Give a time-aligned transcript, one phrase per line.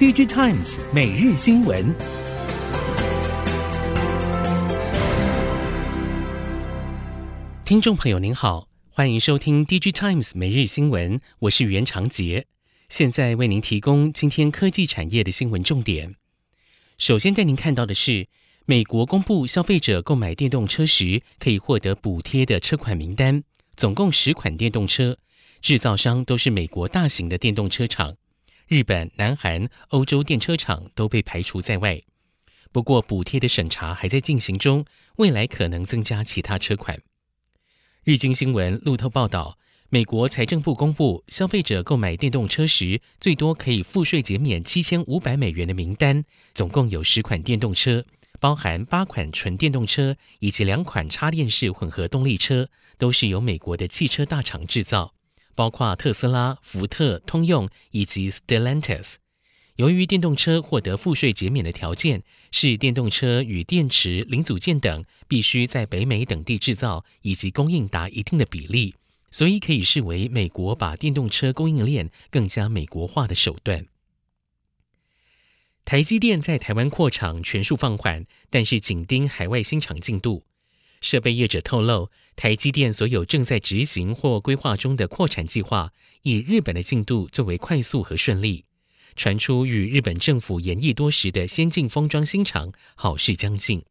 [0.00, 1.94] DigiTimes 每日新闻，
[7.66, 12.46] 听众朋友您好，欢迎收听 DigiTimes 每日新闻，我是袁长杰，
[12.88, 16.14] 现在为您提供今天科技产业的新闻重点。
[16.96, 18.28] 首先带您看到的是，
[18.64, 23.44] 美国公布消费者购买电动车时可以获得补贴的车款名单，
[23.76, 25.18] 总共十款电动车，
[25.60, 28.16] 制造商都是美国大型的电动车厂。
[28.70, 32.00] 日本、南韩、欧洲电车厂都被排除在外。
[32.70, 34.84] 不过，补贴的审查还在进行中，
[35.16, 37.00] 未来可能增加其他车款。
[38.04, 48.04] 日经新闻路透报道，美国财政部公布，消费者购买电动车时，最多可以赋税减免七千五百美元的名单，总共有十款电动车，
[48.38, 55.12] 包含八款纯电动车以及两款插电式混合动力车，都是由美国的汽车大厂制造。
[55.60, 59.16] 包括特斯拉、福特、通用以及 Stellantis。
[59.76, 68.94] 由于电动车获得赋税减免的条件是电动车与电池、零组件等必须在北美等地制造以及供应达一定的比例，
[69.30, 73.84] 所以可以视为美国把电动车供应链更加美国化的手段。
[75.84, 80.42] 台积电在台湾扩厂全数放缓，但是紧盯海外新厂进度。
[81.00, 88.64] 设备业者透露，台积电所有正在执行或规划中的扩产计划，以日本的进度最为快速和顺利。
[89.16, 93.82] 传出与日本政府研议多时的先进封装新厂好事将近。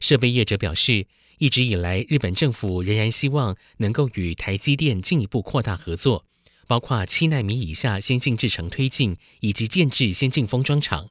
[0.00, 1.06] 设备业者表示，
[1.38, 6.24] 一直以来日本政府仍然希望能够与台积电进一步扩大合作，
[6.66, 11.08] 包括七纳米以下先进制程推进，以及建置先进封装厂。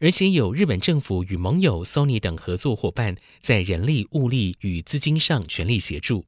[0.00, 6.24] 而且有日本政府与盟友 Sony 等合作伙伴，在人力、物力与资金上全力协助。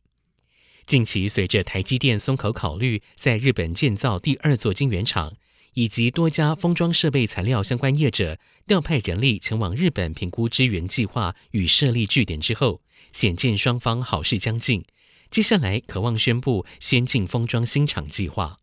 [0.86, 5.32] 近期，随着台积电松口考虑在日本建造第二座晶圆厂，
[5.74, 12.80] 以及多家封装设备材料相关业者调派人力前往日本评估支援计划与设立据点之后，
[13.10, 14.84] 显见双方好事将近。
[15.28, 18.60] 接下来，可望宣布先进封装新厂计划。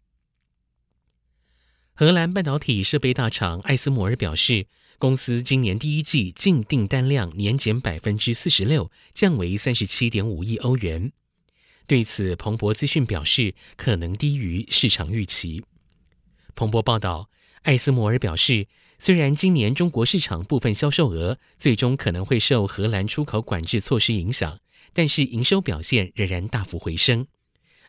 [1.96, 4.66] 荷兰半导体设备大厂艾斯摩尔表示，
[4.98, 11.12] 公司今年第一季净订单量年减百分之四十六，降为三十七点五亿欧元。
[11.86, 15.64] 对此，彭博资讯表示，可能低于市场预期。
[16.56, 17.30] 彭博报道，
[17.62, 18.66] 艾斯摩尔表示，
[18.98, 24.58] 虽然今年中国市场部分销售额最终可能会受荷兰出口管制措施影响，
[24.94, 27.28] 但是营收表现仍然大幅回升。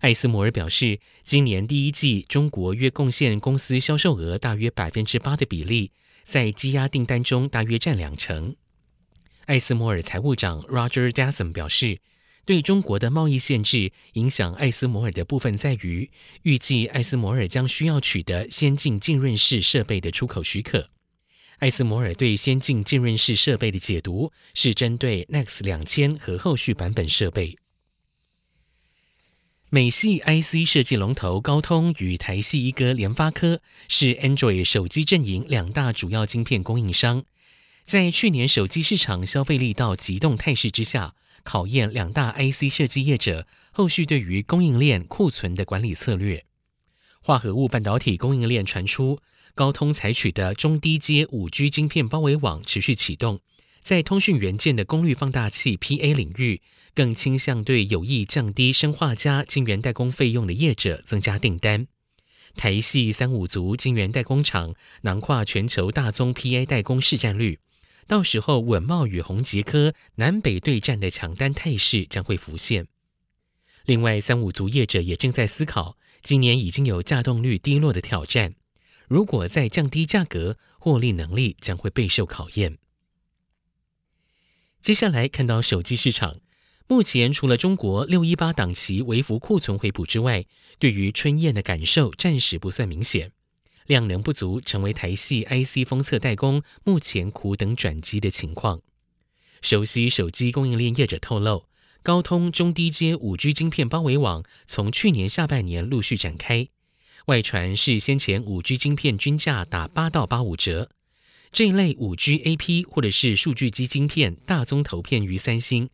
[0.04, 5.92] 艾斯摩尔表示，今年第一季中国约贡献公司销售额大约百分之八的比例。
[6.26, 8.54] 在积压订单中，大约占两成。
[9.46, 11.98] 艾斯摩尔财务长 Roger Dasson 表示，
[12.44, 16.10] 对中国的贸易限制影响艾斯摩尔的部分在于，
[16.42, 20.90] 预计艾斯摩尔将需要取得先进浸润式设备的出口许可。
[21.60, 27.56] 艾斯摩尔对先进浸润式设备的解读是针对 Next 两千和后续版本设备。
[29.74, 37.24] 美系 IC 设计龙头高通与台系一哥联发科是 Android 手机阵营两大主要晶片供应商，
[37.84, 46.44] 在去年手机市场消费力道急冻态势之下，考验两大 IC 设计业者后续对于供应链库存的管理策略。
[47.20, 49.18] 化合物半导体供应链传出，
[49.56, 53.40] 高通采取的中低阶 5G 晶片包围网持续启动。
[53.84, 56.62] 在通讯元件的功率放大器 PA 领域，
[56.94, 61.86] 更倾向对有意降低生化加晶圆代工费用的业者增加订单。
[62.56, 67.58] 台系三五族晶圆代工厂囊括全球大宗 PA 代工市占率，
[68.06, 72.86] 到时候稳懋与宏捷科南北对战的抢单态势将会浮现。
[73.84, 78.54] 另外，三五族业者也正在思考，今年已经有稼动率低落的挑战，
[79.08, 82.78] 如果再降低价格，获利能力将会备受考验。
[84.84, 86.36] 接下来看到手机市场，
[86.86, 90.44] 目前除了中国六一八档期微幅库存回补之外，
[90.78, 93.32] 对于春燕的感受暂时不算明显，
[93.86, 98.82] 量能不足成为台系 IC 封测代工目前苦等转机的情况。
[99.62, 101.64] 熟悉手机供应链业者透露，
[102.02, 106.68] 高通中低阶五 G 晶片包围网从去年下半年陆续展开，
[107.28, 110.90] 外传是先前五 G 晶片均价打八到八五折。
[111.54, 115.88] 这一类五 G AP 或者是数据机晶片大宗投片于三星，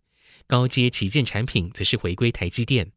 [0.46, 2.92] 高阶旗舰产品则是回归台积电。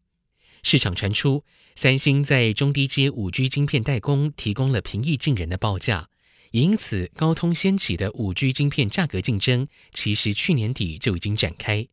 [0.64, 1.44] 市场传出，
[1.76, 6.08] 三星在中低阶五 G 晶片代工提供了平易近人的报价，
[6.52, 11.86] 因此高通掀起的五 G 晶片价格竞争，其实去年底就已经展开。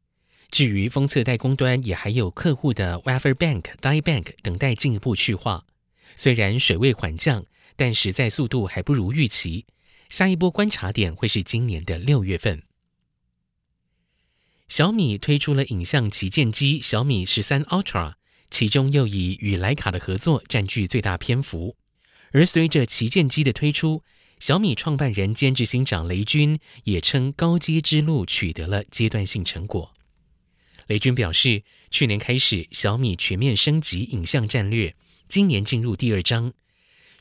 [0.53, 5.65] 至于封测代工端，也还有客户的 Wafer Bank、Die Bank 等待进一步去化。
[6.15, 7.45] 虽然水位缓降，
[7.75, 9.67] 但实在速度还不如预期。
[10.11, 12.65] 下一波观察点会是今年的六月份。
[14.69, 18.15] 小米推出了影像旗舰机小米十三 Ultra，
[18.51, 21.77] 其中又以与徕卡的合作占据最大篇幅。
[22.33, 24.03] 而随着旗舰机的推出，
[24.39, 29.93] 小米创办人兼执行长雷军也称高阶之路取得了阶段性成果。
[30.87, 34.97] 雷军表示，去年开始，小米全面升级影像战略，
[35.29, 36.53] 今年进入第二章。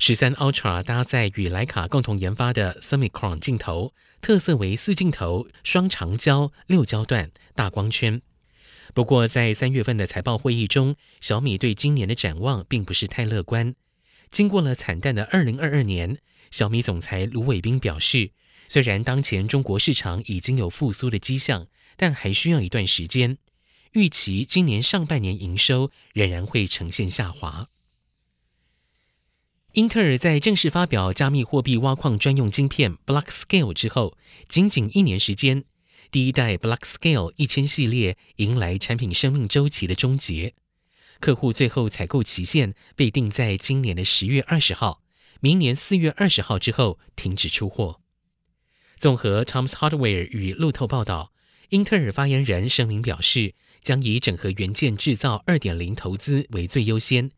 [0.02, 8.22] 十三 Ultra 搭载与徕卡共同研发的 Summicron 镜头，特色为四镜头、双长焦、六焦段、大光圈。
[8.94, 13.76] 不过，在三月份的财报会议中，小米对今年的展望并不是太乐观。
[14.32, 16.18] 经过了惨淡的二零二二年，
[16.50, 18.32] 小米总裁卢伟斌表示，
[18.70, 21.68] 虽然当前中国市场已经有复苏的迹象，
[21.98, 23.38] 但还需要一段时间。
[23.92, 27.68] 预期今年上半年营收仍然会呈现下滑。
[29.80, 34.18] 英特尔在正式发表加密货币挖矿专用晶片 Blockscale 之后，
[34.50, 35.64] 仅仅一年时间，
[36.12, 40.54] 第一代 Blockscale 一千系列迎来产品生命周期的终结。
[41.22, 45.02] 客户最后采购期限被定在今年的十月二十号，
[45.40, 48.02] 明年四月二十号之后停止出货。
[48.98, 51.32] 综合 Tom's Hardware 与路透报道，
[51.70, 53.56] 英特尔发言人声明表示。
[53.82, 57.32] 将以整合元件制造二点零投资为最优先，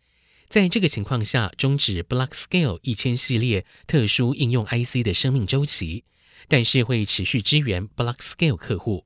[0.51, 6.03] 在这个情况下，终止 Blockscale 一千系列特殊应用 IC 的生命周期，
[6.49, 9.05] 但是会持续支援 Blockscale 客户。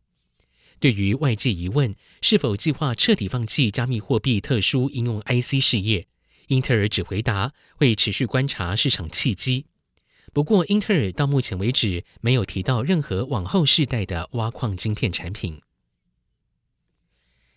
[0.79, 6.07] 对于外界疑问是否计划彻底放弃加密货币特殊应用 IC 事业，
[6.47, 9.67] 英特尔只回答会持续观察市场契机。
[10.33, 15.61] 不过，英特尔到目前为止没有提到任何往后世代的挖矿晶片产品。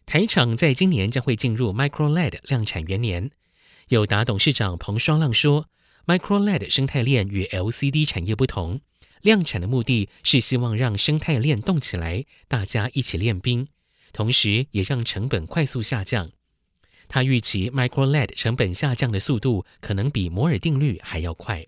[0.05, 3.31] 台厂在今年将会进入 Micro LED 量产元年。
[3.89, 5.67] 友达董事长彭双浪说
[6.07, 8.81] ：“Micro LED 生态链与 LCD 产业不同，
[9.23, 13.69] 量产的目的是希望让生态链动起来，大家一起练兵，
[14.13, 16.31] 同时也让成本快速下降。
[17.09, 21.67] 他预期 Micro LED 成本下降的速度可能比摩尔定律还要快。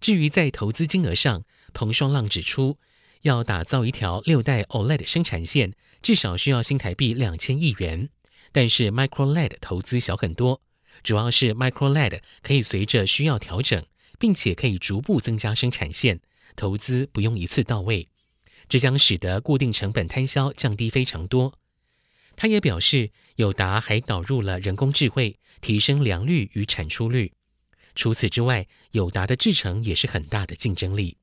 [0.00, 2.78] 至于在投资金额上，彭双浪指出，
[3.22, 5.72] 要打造一条六代 OLED 生产线。”
[6.02, 8.10] 至少需要新台币两千亿元，
[8.52, 10.60] 但是 Micro LED 投资小很多，
[11.06, 13.86] 主要是 Micro LED 可以随着需要调整，
[14.18, 16.20] 并且可以逐步增加生产线，
[16.56, 18.08] 投资不用一次到位，
[18.68, 21.60] 这将使得固定成本摊销降低非常多。
[22.34, 27.34] 他也表示，友达还导入了人工智慧，提升良率与产出率。
[27.94, 31.18] 除此之外，友达的制程也是很大的竞争力。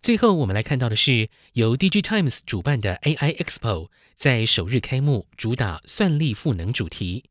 [0.00, 7.24] 最后，我们来看到的是由 DG Times 主办的 AI Expo 在首日开幕，主打算力赋能主题。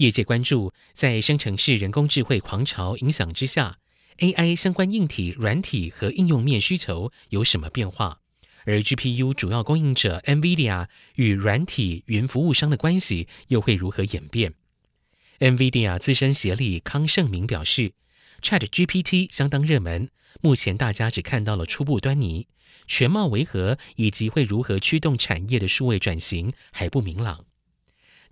[0.00, 3.76] 业界关注，在生成式人工智慧狂潮影响之下
[4.16, 8.20] ，AI 相关硬体、软体和应用面需求有什么变化？
[8.64, 14.54] 而 GPU 主要供应者 NVIDIA 与软体云服务商的关系又会如何演变
[15.38, 17.92] ？NVIDIA 资深协理康胜明表示
[18.40, 20.08] ，ChatGPT 相当热门。
[20.40, 22.46] 目前大家只看到了初步端倪，
[22.86, 27.44] 全貌为何以及会如何驱动产业的数位转型还不明朗。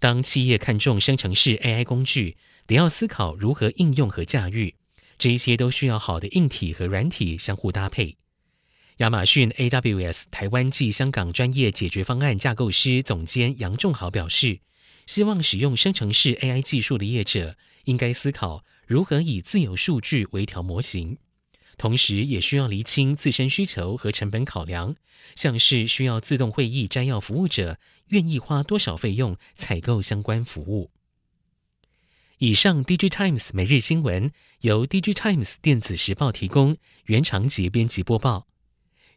[0.00, 2.36] 当企业看重生成式 AI 工具，
[2.66, 4.76] 得要思考如何应用和驾驭，
[5.18, 8.16] 这一些都需要好的硬体和软体相互搭配。
[8.98, 14.60] 亚马逊 AWS 台湾暨香港专业解决方案架构师总监杨仲豪表示，
[15.06, 21.18] 希望使用生成式 AI 技术的业者应该思考如何以自有数据为调模型。
[21.78, 24.96] 同时，也需要厘清自身需求和成本考量，
[25.36, 30.90] 像是需要自动会议摘要服务者愿意花多少费用采购相关服务。
[32.38, 34.30] 以上，DIGITIMES 每日新闻
[34.60, 38.48] 由 DIGITIMES 电子时报提供，原长节编辑播报。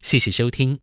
[0.01, 0.81] 谢谢收听。